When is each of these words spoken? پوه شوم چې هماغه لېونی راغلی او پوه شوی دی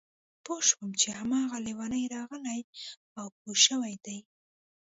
پوه 0.43 0.59
شوم 0.69 0.89
چې 1.01 1.07
هماغه 1.19 1.57
لېونی 1.65 2.03
راغلی 2.15 2.61
او 3.19 3.25
پوه 3.37 3.55
شوی 3.65 3.95
دی 4.05 4.17